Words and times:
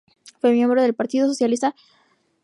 Fue 0.39 0.51
miembro 0.51 0.81
del 0.81 0.95
Partido 0.95 1.27
Socialista. 1.27 1.75